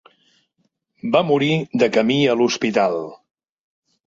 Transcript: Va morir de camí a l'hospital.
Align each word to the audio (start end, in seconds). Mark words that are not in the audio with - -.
Va 1.15 1.21
morir 1.31 1.51
de 1.83 1.91
camí 1.99 2.19
a 2.33 2.37
l'hospital. 2.41 2.99